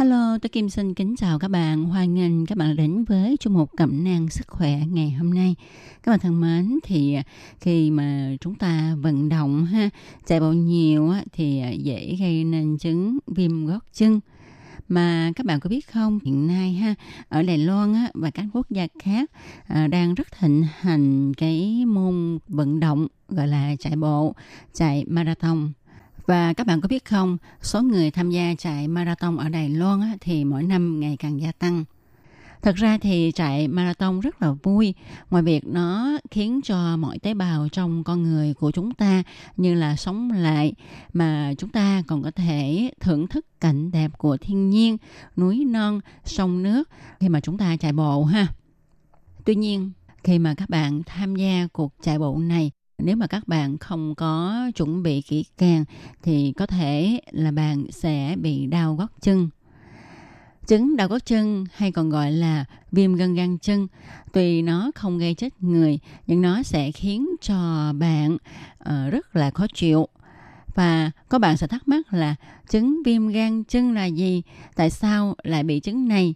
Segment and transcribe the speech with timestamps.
[0.00, 1.84] Hello, tôi Kim xin kính chào các bạn.
[1.84, 5.54] Hoan nghênh các bạn đến với chung một cẩm nang sức khỏe ngày hôm nay.
[6.02, 7.22] Các bạn thân mến, thì à,
[7.60, 9.90] khi mà chúng ta vận động ha,
[10.26, 14.20] chạy bộ nhiều thì à, dễ gây nên chứng viêm gót chân.
[14.88, 16.94] Mà các bạn có biết không, hiện nay ha,
[17.28, 19.30] ở Đài Loan á, và các quốc gia khác
[19.66, 24.34] à, đang rất thịnh hành cái môn vận động gọi là chạy bộ,
[24.72, 25.72] chạy marathon
[26.26, 30.00] và các bạn có biết không, số người tham gia chạy marathon ở Đài Loan
[30.20, 31.84] thì mỗi năm ngày càng gia tăng.
[32.62, 34.94] Thật ra thì chạy marathon rất là vui,
[35.30, 39.22] ngoài việc nó khiến cho mọi tế bào trong con người của chúng ta
[39.56, 40.72] như là sống lại,
[41.12, 44.96] mà chúng ta còn có thể thưởng thức cảnh đẹp của thiên nhiên,
[45.36, 46.88] núi non, sông nước
[47.20, 48.46] khi mà chúng ta chạy bộ ha.
[49.44, 49.90] Tuy nhiên,
[50.24, 52.70] khi mà các bạn tham gia cuộc chạy bộ này
[53.04, 55.84] nếu mà các bạn không có chuẩn bị kỹ càng
[56.22, 59.48] thì có thể là bạn sẽ bị đau gót chân.
[60.66, 63.86] Chứng đau gót chân hay còn gọi là viêm gân gan chân
[64.32, 69.50] tuy nó không gây chết người nhưng nó sẽ khiến cho bạn uh, rất là
[69.50, 70.08] khó chịu.
[70.74, 72.34] Và có bạn sẽ thắc mắc là
[72.68, 74.42] chứng viêm gan chân là gì?
[74.74, 76.34] Tại sao lại bị chứng này?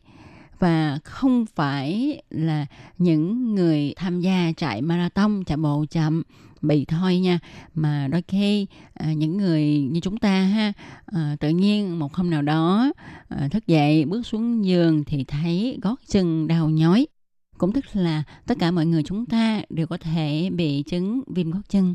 [0.59, 2.67] Và không phải là
[2.99, 6.23] những người tham gia chạy marathon chạy bộ chậm
[6.65, 7.39] bị thôi nha.
[7.75, 10.73] Mà đôi khi à, những người như chúng ta ha
[11.07, 12.93] à, tự nhiên một hôm nào đó
[13.29, 17.07] à, thức dậy bước xuống giường thì thấy gót chân đau nhói.
[17.59, 21.51] Cũng tức là tất cả mọi người chúng ta đều có thể bị chứng viêm
[21.51, 21.95] gót chân.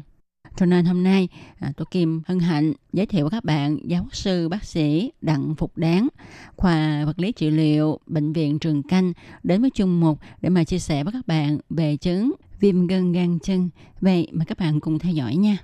[0.57, 1.28] Cho nên hôm nay
[1.59, 5.56] à, tôi Kim hân hạnh giới thiệu với các bạn giáo sư bác sĩ Đặng
[5.56, 6.07] Phục Đáng,
[6.56, 9.13] khoa vật lý trị liệu bệnh viện Trường Canh
[9.44, 13.11] đến với chung mục để mà chia sẻ với các bạn về chứng viêm gân
[13.11, 13.69] gan chân.
[14.01, 15.57] Vậy mà các bạn cùng theo dõi nha.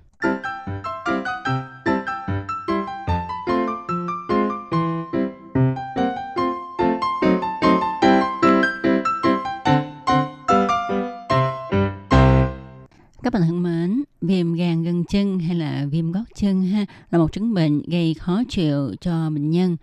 [13.24, 17.20] Các bạn thân mến, viêm gan gân chân hay là viêm gót chân ha là
[17.20, 19.78] một chứng bệnh gây khó chịu cho bệnh nhân.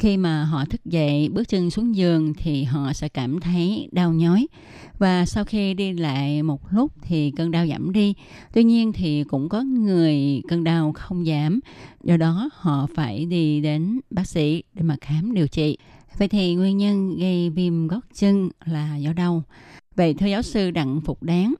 [0.00, 4.12] Khi mà họ thức dậy bước chân xuống giường thì họ sẽ cảm thấy đau
[4.12, 4.46] nhói
[4.98, 8.14] và sau khi đi lại một lúc thì cơn đau giảm đi.
[8.52, 11.60] Tuy nhiên thì cũng có người cơn đau không giảm,
[12.04, 15.78] do đó họ phải đi đến bác sĩ để mà khám điều trị.
[16.18, 19.42] Vậy thì nguyên nhân gây viêm gót chân là do đâu?
[19.96, 21.54] Vậy thưa giáo sư Đặng Phục Đáng,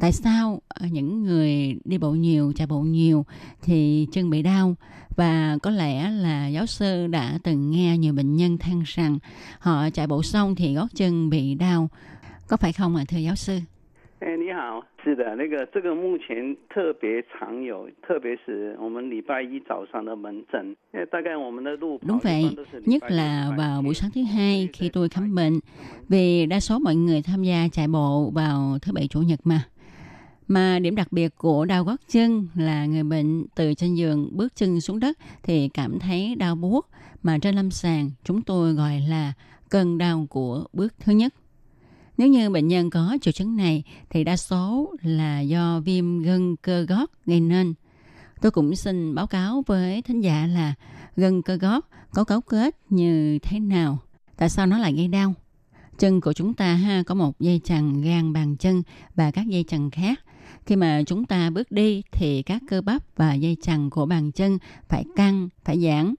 [0.00, 3.24] tại sao ờ, những người đi bộ nhiều, chạy bộ nhiều
[3.62, 4.74] thì chân bị đau?
[5.17, 9.17] Và có lẽ là giáo sư đã từng nghe nhiều bệnh nhân than rằng
[9.59, 11.89] họ chạy bộ xong thì gót chân bị đau.
[12.47, 13.59] Có phải không ạ, thưa giáo sư?
[14.19, 22.43] 哎，你好，是的，那个这个目前特别常有，特别是我们礼拜一早上的门诊，因为大概我们的路 Đúng vậy,
[22.85, 25.59] nhất là vào buổi sáng thứ hai khi tôi khám bệnh,
[26.09, 29.63] vì đa số mọi người tham gia chạy bộ vào thứ bảy chủ nhật mà.
[30.48, 34.56] Mà điểm đặc biệt của đau gót chân là người bệnh từ trên giường bước
[34.56, 36.88] chân xuống đất thì cảm thấy đau buốt
[37.22, 39.32] mà trên lâm sàng chúng tôi gọi là
[39.68, 41.34] cơn đau của bước thứ nhất.
[42.18, 46.56] Nếu như bệnh nhân có triệu chứng này thì đa số là do viêm gân
[46.56, 47.74] cơ gót gây nên.
[48.40, 50.74] Tôi cũng xin báo cáo với thính giả là
[51.16, 53.98] gân cơ gót có cấu kết như thế nào,
[54.36, 55.34] tại sao nó lại gây đau.
[55.98, 58.82] Chân của chúng ta ha có một dây chằng gan bàn chân
[59.14, 60.20] và các dây chằng khác.
[60.66, 64.32] Khi mà chúng ta bước đi thì các cơ bắp và dây chằng của bàn
[64.32, 64.58] chân
[64.88, 66.14] phải căng, phải giãn.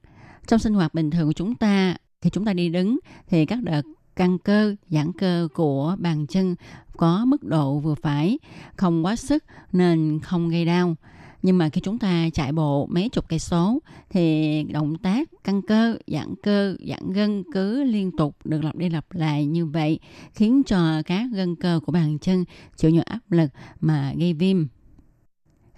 [0.47, 3.63] Trong sinh hoạt bình thường của chúng ta, khi chúng ta đi đứng thì các
[3.63, 3.81] đợt
[4.15, 6.55] căng cơ, giãn cơ của bàn chân
[6.97, 8.39] có mức độ vừa phải,
[8.75, 10.95] không quá sức nên không gây đau.
[11.47, 13.79] Nhưng mà khi chúng ta chạy bộ mấy chục cây số
[14.09, 18.89] thì động tác căng cơ, giãn cơ, giãn gân cứ liên tục được lặp đi
[18.89, 19.99] lặp lại như vậy
[20.33, 22.45] khiến cho các gân cơ của bàn chân
[22.75, 23.49] chịu nhiều áp lực
[23.79, 24.67] mà gây viêm.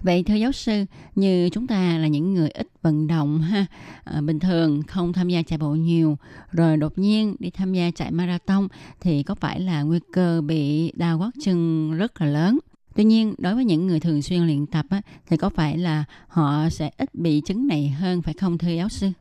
[0.02, 0.86] Vậy thưa giáo sư,
[1.16, 3.66] như chúng ta là những người ít vận động ha,
[4.04, 6.18] à, bình thường không tham gia chạy bộ nhiều,
[6.52, 8.68] rồi đột nhiên đi tham gia chạy marathon
[9.02, 12.60] thì có phải là nguy cơ bị đau gót chân rất là lớn.
[12.97, 16.05] Tuy nhiên, đối với những người thường xuyên luyện tập á, thì có phải là
[16.29, 19.13] họ sẽ ít bị chứng này hơn phải không thưa giáo sư?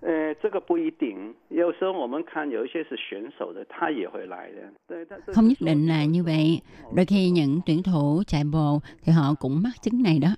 [0.00, 4.72] 呃，这个不一定，有时候我们看有一些是选手的，他也会来的。
[4.86, 6.60] 对，但是 Không nhất định là như vậy.
[6.94, 10.28] Đôi khi những tuyển thủ chạy bộ thì họ cũng mắc chứng này đó.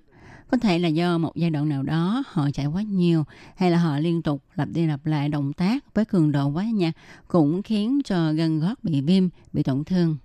[0.50, 3.24] Có thể là do một giai đoạn nào đó họ chạy quá nhiều
[3.56, 6.64] hay là họ liên tục lặp đi lặp lại động tác với cường độ quá
[6.64, 6.92] nhanh
[7.28, 10.16] cũng khiến cho gân gót bị viêm, bị tổn thương.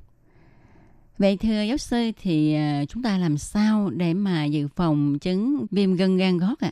[1.19, 5.67] Vậy thưa giáo sư thì à, chúng ta làm sao để mà dự phòng chứng
[5.71, 6.71] viêm gân gan gót ạ?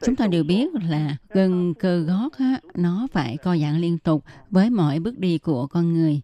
[0.00, 4.24] Chúng ta đều biết là gân cơ gót á, nó phải co giãn liên tục
[4.50, 6.20] với mọi bước đi của con người.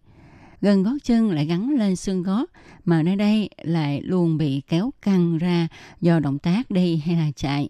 [0.61, 2.45] Gân gót chân lại gắn lên xương gót
[2.85, 5.67] mà nơi đây lại luôn bị kéo căng ra
[6.01, 7.69] do động tác đi hay là chạy.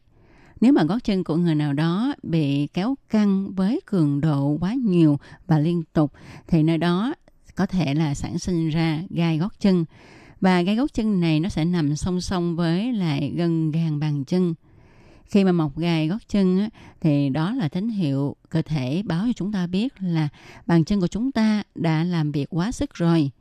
[0.62, 4.74] Nếu mà gót chân của người nào đó bị kéo căng với cường độ quá
[4.74, 6.14] nhiều và liên tục
[6.48, 7.14] thì nơi đó
[7.56, 9.86] có thể là sản sinh ra gai gót chân.
[10.42, 14.24] Và gai gót chân này nó sẽ nằm song song với lại gân gan bàn
[14.24, 14.54] chân.
[15.26, 16.70] Khi mà mọc gai gót chân á,
[17.02, 20.30] thì đó là tín hiệu cơ thể báo cho chúng ta biết là
[20.66, 23.32] bàn chân của chúng ta đã làm việc quá sức rồi.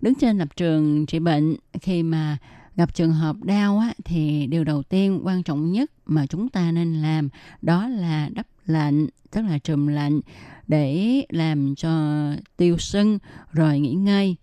[0.00, 2.38] Đứng trên lập trường trị bệnh khi mà
[2.76, 6.72] gặp trường hợp đau á, thì điều đầu tiên quan trọng nhất mà chúng ta
[6.72, 7.28] nên làm
[7.62, 10.20] đó là đắp lạnh tức là trùm lạnh
[10.66, 12.22] để làm cho
[12.56, 13.18] tiêu sưng
[13.52, 14.36] rồi nghỉ ngơi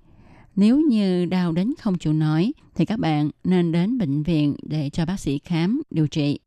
[0.55, 4.89] nếu như đau đến không chịu nổi thì các bạn nên đến bệnh viện để
[4.89, 6.39] cho bác sĩ khám điều trị.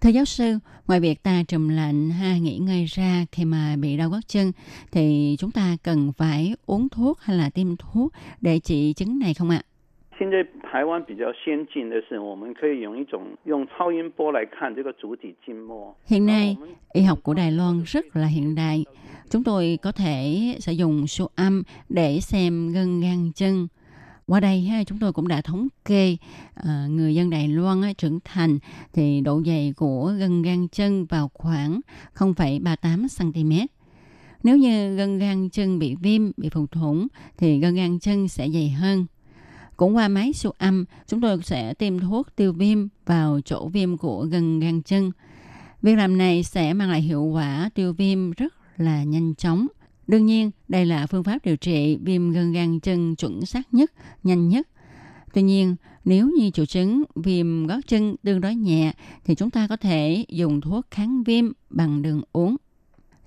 [0.00, 3.96] Thưa giáo sư, ngoài việc ta trùm lạnh ha nghỉ ngơi ra khi mà bị
[3.96, 4.52] đau gót chân
[4.92, 9.34] thì chúng ta cần phải uống thuốc hay là tiêm thuốc để trị chứng này
[9.34, 9.62] không ạ?
[10.19, 15.93] 现在台湾比较先进的是，我们可以用一种用超音波来看这个足底筋膜。
[16.07, 18.85] Hiện nay, 然后我们 y học của Đài Loan rất là hiện đại.
[19.29, 23.67] Chúng tôi có thể sử dụng siêu âm để xem gân gan chân.
[24.27, 26.17] Qua đây ha, chúng tôi cũng đã thống kê
[26.55, 28.59] ờ, người dân Đài Loan á, trưởng thành
[28.93, 31.79] thì độ dày của gân gan chân vào khoảng
[32.15, 33.51] 0,38 cm.
[34.43, 37.07] Nếu như gân gan chân bị viêm, bị phù thủng
[37.37, 39.05] thì gân gan chân sẽ dày hơn.
[39.80, 43.96] Cũng qua máy siêu âm, chúng tôi sẽ tiêm thuốc tiêu viêm vào chỗ viêm
[43.96, 45.10] của gân gan chân.
[45.82, 49.66] Việc làm này sẽ mang lại hiệu quả tiêu viêm rất là nhanh chóng.
[50.06, 53.92] Đương nhiên, đây là phương pháp điều trị viêm gân gan chân chuẩn xác nhất,
[54.22, 54.68] nhanh nhất.
[55.34, 58.92] Tuy nhiên, nếu như triệu chứng viêm gót chân tương đối nhẹ
[59.24, 62.56] thì chúng ta có thể dùng thuốc kháng viêm bằng đường uống.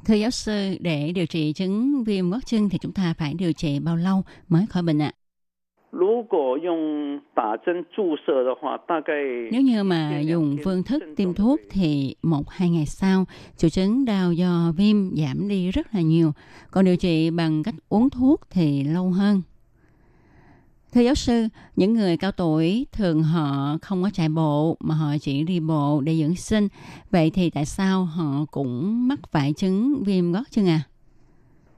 [0.05, 3.53] Thưa giáo sư, để điều trị chứng viêm gót chân thì chúng ta phải điều
[3.53, 5.11] trị bao lâu mới khỏi bệnh ạ?
[5.15, 5.22] À?
[9.51, 13.25] Nếu như mà dùng phương thức tiêm thuốc thì một hai ngày sau,
[13.57, 16.31] triệu chứng đau do viêm giảm đi rất là nhiều.
[16.71, 19.41] Còn điều trị bằng cách uống thuốc thì lâu hơn.
[20.93, 25.17] Thưa giáo sư, những người cao tuổi thường họ không có chạy bộ mà họ
[25.21, 26.67] chỉ đi bộ để dưỡng sinh.
[27.11, 30.81] Vậy thì tại sao họ cũng mắc phải chứng viêm gót chân à?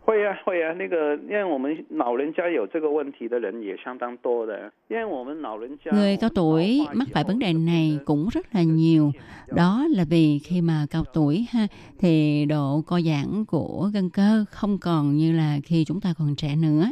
[0.05, 9.13] 会啊会啊，那个因为我们老人家有这个问题的人也相当多的，因为我们老人家 Người cao tuổi mắc phải vấn đề này cũng rất là nhiều.
[9.47, 11.67] Đó là vì khi mà cao tuổi ha
[11.99, 16.35] thì độ co giãn của gân cơ không còn như là khi chúng ta còn
[16.37, 16.91] trẻ nữa.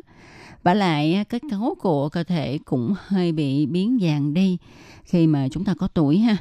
[0.62, 4.58] Và lại kết cấu của cơ thể cũng hơi bị biến dạng đi
[5.04, 6.36] khi mà chúng ta có tuổi ha.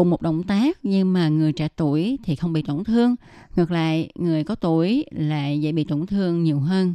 [0.00, 3.16] Cùng một động tác nhưng mà người trẻ tuổi thì không bị tổn thương.
[3.56, 6.94] Ngược lại, người có tuổi lại dễ bị tổn thương nhiều hơn.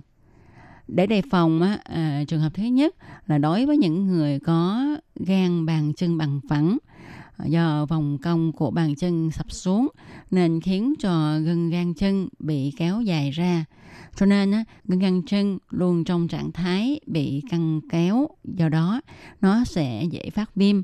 [0.88, 2.96] Để đề phòng á, à, trường hợp thứ nhất
[3.28, 4.86] là đối với những người có
[5.16, 6.78] gan bàn chân bằng phẳng
[7.38, 9.88] à, do vòng cong của bàn chân sập xuống
[10.32, 13.66] nên khiến cho gân gan chân bị kéo dài ra.
[14.16, 19.02] Cho nên á, gân gan chân luôn trong trạng thái bị căng kéo, do đó
[19.42, 20.82] nó sẽ dễ phát viêm.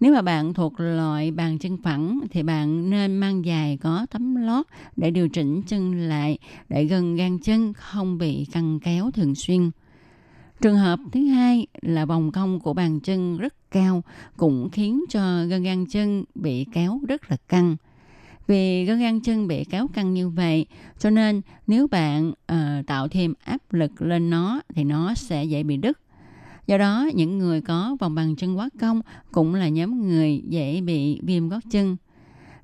[0.00, 4.36] Nếu mà bạn thuộc loại bàn chân phẳng thì bạn nên mang giày có tấm
[4.36, 9.34] lót để điều chỉnh chân lại để gân gan chân không bị căng kéo thường
[9.34, 9.70] xuyên.
[10.60, 14.02] Trường hợp thứ hai là vòng cong của bàn chân rất cao
[14.36, 17.76] cũng khiến cho gân gan chân bị kéo rất là căng.
[18.46, 20.66] Vì gân gan chân bị kéo căng như vậy,
[20.98, 25.62] cho nên nếu bạn uh, tạo thêm áp lực lên nó thì nó sẽ dễ
[25.62, 25.98] bị đứt.
[26.66, 29.00] Do đó, những người có vòng bàn chân quá cong
[29.32, 31.96] cũng là nhóm người dễ bị viêm gót chân.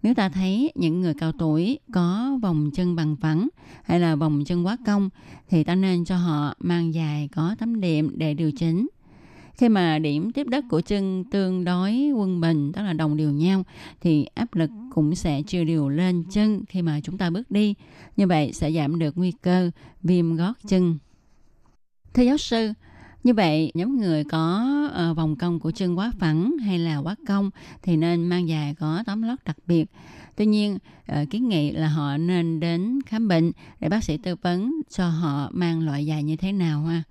[0.02, 3.49] Nếu ta thấy những người cao tuổi có vòng chân bằng phẳng
[3.85, 5.11] hay là vòng chân quá cong
[5.49, 8.88] thì ta nên cho họ mang giày có tấm đệm để điều chỉnh.
[9.54, 13.30] Khi mà điểm tiếp đất của chân tương đối quân bình, tức là đồng đều
[13.30, 13.62] nhau,
[14.00, 17.75] thì áp lực cũng sẽ chia đều lên chân khi mà chúng ta bước đi.
[18.16, 19.71] Như vậy sẽ giảm được nguy cơ
[20.02, 20.99] viêm gót chân.
[22.14, 22.73] Thưa giáo sư,
[23.25, 24.67] như vậy, nhóm người có
[25.11, 27.50] uh, vòng cong của chân quá phẳng hay là quá cong
[27.83, 29.85] thì nên mang giày có tấm lót đặc biệt.
[30.37, 30.79] Tuy nhiên,
[31.12, 35.09] uh, kiến nghị là họ nên đến khám bệnh để bác sĩ tư vấn cho
[35.09, 37.03] họ mang loại giày như thế nào ha.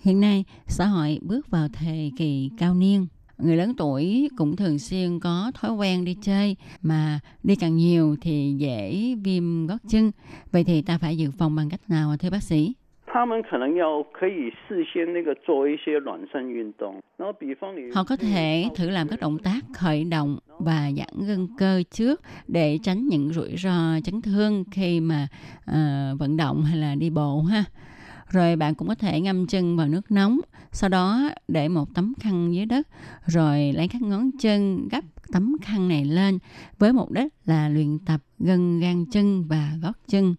[0.00, 3.06] Hiện nay, xã hội bước vào thời kỳ cao niên.
[3.38, 8.16] Người lớn tuổi cũng thường xuyên có thói quen đi chơi mà đi càng nhiều
[8.20, 10.10] thì dễ viêm gót chân.
[10.52, 12.72] Vậy thì ta phải dự phòng bằng cách nào thưa bác sĩ?
[17.94, 22.20] Họ có thể thử làm các động tác khởi động và giãn gân cơ trước
[22.48, 25.28] để tránh những rủi ro chấn thương khi mà
[25.70, 27.64] uh, vận động hay là đi bộ ha.
[28.28, 30.40] Rồi bạn cũng có thể ngâm chân vào nước nóng,
[30.72, 32.88] sau đó để một tấm khăn dưới đất,
[33.26, 36.38] rồi lấy các ngón chân gấp tấm khăn này lên
[36.78, 40.34] với mục đích là luyện tập gân gan chân và gót chân.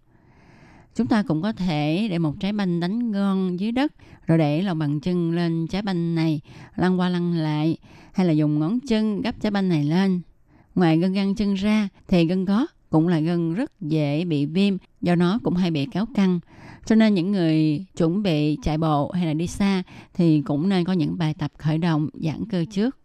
[0.95, 3.93] Chúng ta cũng có thể để một trái banh đánh ngon dưới đất,
[4.27, 6.41] rồi để lòng bàn chân lên trái banh này,
[6.75, 7.77] lăn qua lăn lại,
[8.13, 10.21] hay là dùng ngón chân gấp trái banh này lên.
[10.75, 14.77] Ngoài gân găng chân ra thì gân gót cũng là gân rất dễ bị viêm,
[15.01, 16.39] do nó cũng hay bị kéo căng.
[16.85, 19.83] Cho nên những người chuẩn bị chạy bộ hay là đi xa
[20.13, 22.97] thì cũng nên có những bài tập khởi động giãn cơ trước.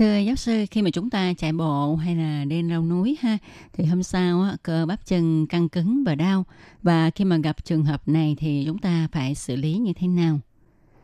[0.00, 3.38] Thưa giáo sư, khi mà chúng ta chạy bộ hay là đi leo núi ha,
[3.72, 6.44] thì hôm sau á, cơ bắp chân căng cứng và đau.
[6.82, 10.08] Và khi mà gặp trường hợp này thì chúng ta phải xử lý như thế
[10.08, 10.40] nào?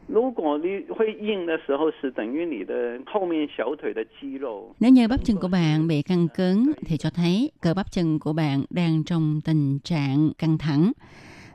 [0.08, 2.74] 如果你会硬的时候，是等于你的
[3.06, 4.74] 后面小腿的肌肉。
[4.80, 8.18] Nếu như bắp chân của bạn bị căng cứng thì cho thấy cơ bắp chân
[8.18, 10.92] của bạn đang trong tình trạng căng thẳng.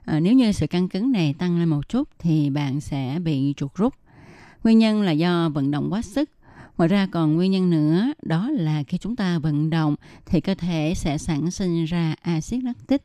[0.05, 3.53] À, nếu như sự căng cứng này tăng lên một chút thì bạn sẽ bị
[3.57, 3.93] chuột rút.
[4.63, 6.29] Nguyên nhân là do vận động quá sức
[6.78, 9.94] Ngoài ra còn nguyên nhân nữa, đó là khi chúng ta vận động
[10.26, 13.02] thì cơ thể sẽ sản sinh ra axit lactic.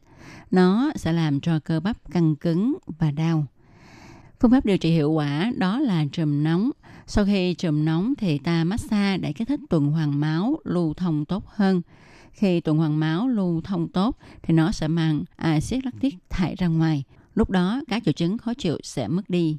[0.51, 3.45] Nó sẽ làm cho cơ bắp căng cứng và đau.
[4.39, 6.71] Phương pháp điều trị hiệu quả đó là trùm nóng.
[7.07, 11.25] Sau khi trùm nóng thì ta massage để kích thích tuần hoàn máu lưu thông
[11.25, 11.81] tốt hơn.
[12.31, 16.67] Khi tuần hoàn máu lưu thông tốt thì nó sẽ mang axit lactic thải ra
[16.67, 17.03] ngoài.
[17.35, 19.57] Lúc đó các triệu chứng khó chịu sẽ mất đi.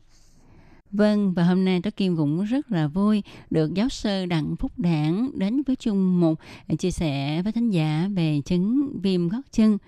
[0.92, 4.72] Vâng, và hôm nay Tố Kim cũng rất là vui được giáo sư Đặng Phúc
[4.76, 9.40] Đảng đến với chung một à, chia sẻ với thính giả về chứng viêm gót
[9.52, 9.78] chân.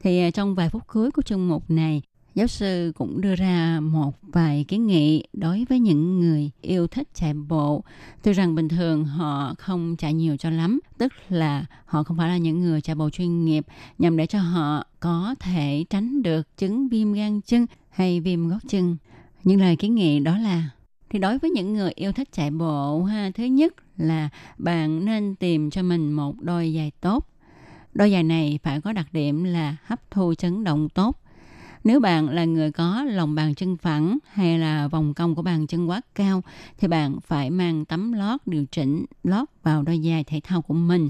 [0.00, 2.02] Thì à, trong vài phút cuối của chương mục này,
[2.34, 7.08] giáo sư cũng đưa ra một vài kiến nghị đối với những người yêu thích
[7.14, 7.84] chạy bộ.
[8.22, 12.28] Tuy rằng bình thường họ không chạy nhiều cho lắm, tức là họ không phải
[12.28, 13.66] là những người chạy bộ chuyên nghiệp
[13.98, 18.58] nhằm để cho họ có thể tránh được chứng viêm gan chân hay viêm gót
[18.68, 18.96] chân
[19.44, 20.70] những lời kiến nghị đó là,
[21.10, 24.28] thì đối với những người yêu thích chạy bộ ha, thứ nhất là
[24.58, 27.26] bạn nên tìm cho mình một đôi giày tốt.
[27.94, 31.16] Đôi giày này phải có đặc điểm là hấp thu chấn động tốt
[31.84, 35.66] nếu bạn là người có lòng bàn chân phẳng hay là vòng cong của bàn
[35.66, 36.42] chân quá cao
[36.78, 40.74] thì bạn phải mang tấm lót điều chỉnh lót vào đôi giày thể thao của
[40.74, 41.08] mình.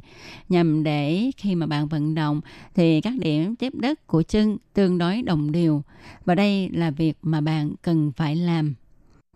[0.48, 2.40] Nhằm để khi mà bạn vận động
[2.74, 5.82] thì các điểm tiếp đất của chân tương đối đồng đều.
[6.24, 8.74] Và đây là việc mà bạn cần phải làm.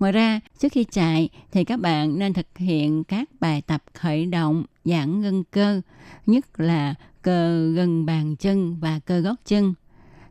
[0.00, 4.26] Ngoài ra, trước khi chạy thì các bạn nên thực hiện các bài tập khởi
[4.26, 5.80] động giãn gân cơ,
[6.26, 9.74] nhất là cơ gần bàn chân và cơ gót chân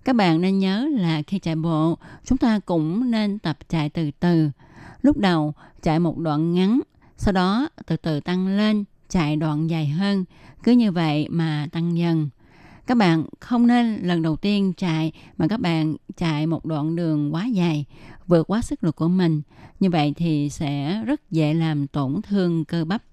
[0.06, 4.12] các bạn nên nhớ là khi chạy bộ, chúng ta cũng nên tập chạy từ
[4.20, 4.50] từ.
[5.02, 6.80] Lúc đầu chạy một đoạn ngắn,
[7.18, 10.26] sau đó từ từ tăng lên, chạy đoạn dài hơn.
[10.64, 12.30] Cứ như vậy mà tăng dần.
[12.88, 17.34] Các bạn không nên lần đầu tiên chạy mà các bạn chạy một đoạn đường
[17.34, 17.86] quá dài,
[18.28, 19.42] vượt quá sức lực của mình.
[19.80, 23.04] Như vậy thì sẽ rất dễ làm tổn thương cơ bắp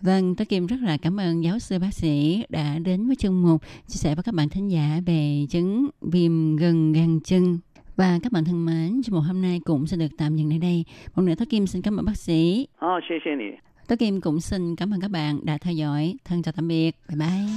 [0.00, 3.42] Vâng, tôi Kim rất là cảm ơn giáo sư bác sĩ đã đến với chương
[3.42, 7.58] mục chia sẻ với các bạn thính giả về chứng viêm gần gan chân
[7.96, 10.58] và các bạn thân mến, chương mục hôm nay cũng sẽ được tạm dừng tại
[10.58, 10.84] đây.
[11.14, 12.66] Một nữa tôi Kim xin cảm ơn bác sĩ.
[12.86, 16.14] Oh, xie xie tôi Kim cũng xin cảm ơn các bạn đã theo dõi.
[16.24, 16.96] Thân chào tạm biệt.
[17.08, 17.48] Bye bye.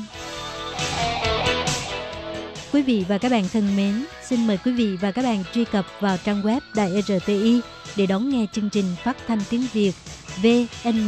[2.73, 5.65] Quý vị và các bạn thân mến, xin mời quý vị và các bạn truy
[5.65, 7.61] cập vào trang web Đài RTI
[7.97, 9.93] để đón nghe chương trình phát thanh tiếng Việt
[10.41, 11.07] VN